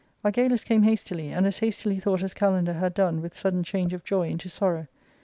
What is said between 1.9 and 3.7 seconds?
thought as Kalander had done, with sudden